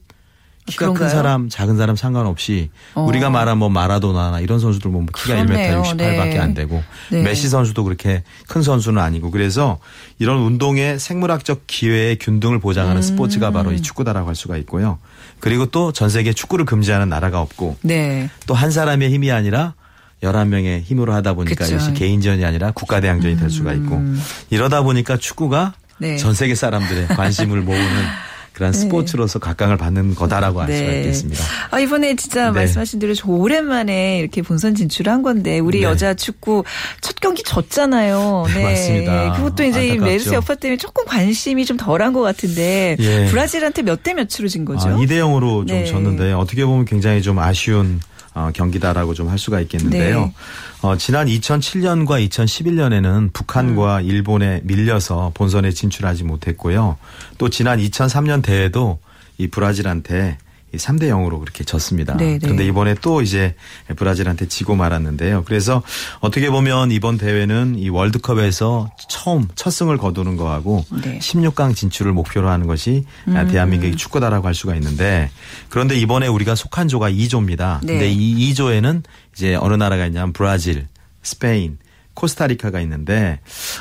[0.67, 1.09] 키가 그런가요?
[1.09, 3.03] 큰 사람, 작은 사람 상관없이 어.
[3.03, 5.83] 우리가 말한 뭐 마라도나나 이런 선수들 보면 키가 그렇네요.
[5.83, 5.97] 1m 68밖에
[6.31, 6.39] 네.
[6.39, 7.23] 안 되고 네.
[7.23, 9.79] 메시 선수도 그렇게 큰 선수는 아니고 그래서
[10.19, 13.03] 이런 운동의 생물학적 기회의 균등을 보장하는 음.
[13.03, 14.99] 스포츠가 바로 이 축구다라고 할 수가 있고요.
[15.41, 18.31] 그리고 또 전 세계 축구를 금지하는 나라가 없고 네.
[18.47, 19.75] 또한 사람의 힘이 아니라
[20.23, 21.75] 11명의 힘으로 하다 보니까 그쵸.
[21.75, 24.21] 역시 개인전이 아니라 국가대항전이 될 수가 있고 음.
[24.49, 26.17] 이러다 보니까 축구가 네.
[26.17, 27.85] 전 세계 사람들의 관심을 모으는
[28.55, 28.79] 그런 네.
[28.79, 30.79] 스포츠로서 각광을 받는 거다라고 할 네.
[30.79, 31.45] 수가 있겠습니다.
[31.71, 32.61] 아, 이번에 진짜 네.
[32.61, 35.85] 말씀하신 대로 저 오랜만에 이렇게 본선 진출한 건데 우리 네.
[35.85, 36.63] 여자 축구
[37.01, 38.47] 첫 경기 졌잖아요.
[38.55, 39.33] 네, 맞습니다.
[39.33, 40.05] 그것도 이제 안타깝죠.
[40.05, 43.27] 메르스 여파 때문에 조금 관심이 좀 덜한 것 같은데 예.
[43.27, 44.89] 브라질한테 몇 대 몇으로 진 거죠?
[44.89, 48.01] 아, 2대 0으로 좀 졌는데 어떻게 보면 굉장히 좀 아쉬운
[48.35, 50.21] 어, 경기다라고 좀 할 수가 있겠는데요.
[50.27, 50.33] 네.
[50.83, 54.05] 어, 지난 2007년과 2011년에는 북한과 음.
[54.05, 56.99] 일본에 밀려서 본선에 진출하지 못했고요.
[57.39, 58.99] 또 지난 2003년 대회도
[59.39, 60.39] 이 브라질한테
[60.77, 62.17] 3대 0으로 그렇게 졌습니다.
[62.17, 62.39] 네네.
[62.41, 63.55] 그런데 이번에 또 이제
[63.97, 65.45] 브라질한테 지고 말았는데요.
[65.45, 65.83] 그래서
[66.21, 71.19] 어떻게 보면 이번 대회는 이 월드컵에서 처음 첫 승을 거두는 거하고 네.
[71.19, 73.49] 16강 진출을 목표로 하는 것이 음.
[73.51, 75.31] 대한민국의 축구다라고 할 수가 있는데
[75.69, 77.81] 그런데 이번에 우리가 속한 조가 2조입니다.
[77.83, 77.93] 네.
[77.95, 79.03] 근데 이 2조에는
[79.35, 80.87] 이제 어느 나라가 있냐면 브라질,
[81.23, 81.79] 스페인,
[82.15, 83.41] 코스타리카가 있는데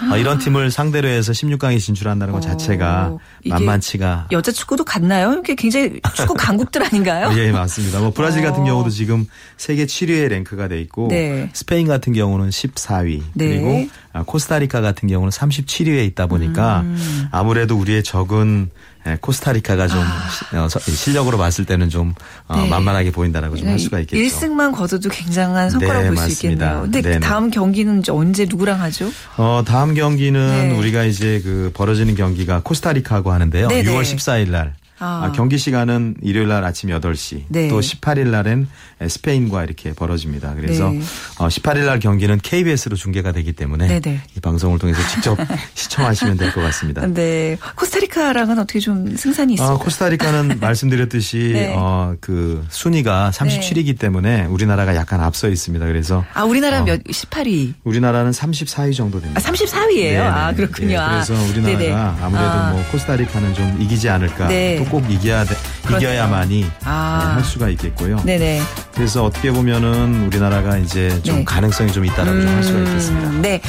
[0.10, 0.18] 아.
[0.18, 5.40] 이런 팀을 상대로 해서 16강에 진출한다는 것 자체가 어, 만만치가 여자 축구도 같나요?
[5.44, 7.32] 이게 굉장히 축구 강국들 아닌가요?
[7.38, 8.00] 예, 맞습니다.
[8.00, 8.50] 뭐 브라질 어.
[8.50, 9.26] 같은 경우도 지금
[9.58, 11.50] 세계 7위에 랭크가 돼 있고 네.
[11.54, 13.48] 스페인 같은 경우는 14위 네.
[13.48, 17.28] 그리고 아, 코스타리카 같은 경우는 37위에 있다 보니까 음.
[17.32, 20.64] 아무래도 우리의 적은 예, 코스타리카가 좀 아.
[20.64, 22.14] 어, 실력으로 봤을 때는 좀
[22.48, 22.70] 어, 네.
[22.70, 24.24] 만만하게 보인다라고 좀 할 수가 있겠죠.
[24.38, 26.82] 1승만 거둬도 굉장한 성과라고 네, 볼수 있겠네요.
[26.84, 27.20] 근데 네네.
[27.20, 29.10] 다음 경기는 이제 언제 누구랑 하죠?
[29.38, 30.78] 어, 다음 경기는 네.
[30.78, 33.68] 우리가 이제 그 벌어지는 경기가 코스타리카하고 하는데요.
[33.68, 33.90] 네네.
[33.92, 35.26] 6월 14일 날 아.
[35.26, 35.32] 아.
[35.34, 37.44] 경기 시간은 일요일 날 아침 8시.
[37.50, 37.68] 네.
[37.68, 38.68] 또 18일 날엔
[39.08, 40.54] 스페인과 이렇게 벌어집니다.
[40.56, 41.02] 그래서 네.
[41.40, 44.22] 어, 18일 날 경기는 KBS로 중계가 되기 때문에 네네.
[44.38, 45.38] 이 방송을 통해서 직접
[45.76, 47.06] 시청하시면 될 것 같습니다.
[47.08, 47.58] 네.
[47.76, 49.74] 코스타리카랑은 어떻게 좀 승산이 있어요?
[49.76, 51.74] 어, 코스타리카는 말씀드렸듯이 네.
[51.76, 55.86] 어, 그 순위가 37위이기 때문에 우리나라가 약간 앞서 있습니다.
[55.86, 57.74] 그래서 아, 우리나라 어, 몇 18위.
[57.84, 59.42] 우리나라는 34위 정도 됩니다.
[59.44, 60.20] 아, 34위예요?
[60.22, 61.00] 아, 그렇군요.
[61.00, 61.94] 네, 그래서 우리나라가 네네.
[62.22, 62.72] 아무래도 아.
[62.72, 64.48] 뭐 코스타리카는 좀 이기지 않을까.
[64.48, 64.78] 네.
[64.94, 65.56] 꼭 이겨야 돼,
[65.90, 67.24] 이겨야만이 아.
[67.26, 68.18] 네, 할 수가 있겠고요.
[68.24, 68.62] 네네.
[68.94, 71.44] 그래서 어떻게 보면은 우리나라가 이제 좀 네.
[71.44, 73.32] 가능성이 좀 있다라고 음, 할 수가 음, 있겠습니다.
[73.42, 73.60] 네.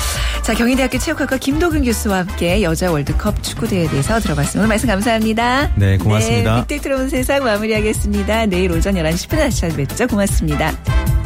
[0.42, 4.60] 자 경희대학교 체육학과 김도근 교수와 함께 여자 월드컵 축구대회에 대해서 들어봤습니다.
[4.60, 5.70] 오늘 말씀 감사합니다.
[5.76, 6.56] 네, 고맙습니다.
[6.56, 8.46] 네, 빅데이 들어온 세상 마무리하겠습니다.
[8.46, 10.06] 내일 오전 11시 10분에 다시 찾아뵙죠.
[10.08, 11.23] 고맙습니다.